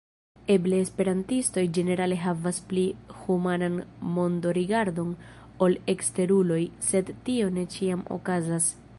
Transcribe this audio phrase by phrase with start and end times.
[0.51, 2.85] Eble esperantistoj ĝenerale havas pli
[3.17, 3.75] humanan
[4.15, 5.11] mondorigardon
[5.65, 8.71] ol eksteruloj, sed tio ne ĉiam okazas.